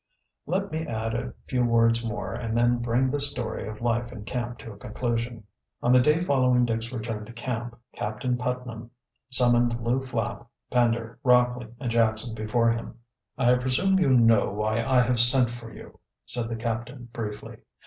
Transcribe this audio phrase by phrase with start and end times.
[0.47, 4.25] Let me add a few words more and then bring this story of life in
[4.25, 5.43] camp to a conclusion.
[5.83, 8.89] On the day following Dick's return to camp Captain Putnam
[9.29, 12.95] summoned Lew Flapp, Pender, Rockley, and Jackson before him.
[13.37, 17.57] "I presume you know why I have sent for you," said the captain briefly.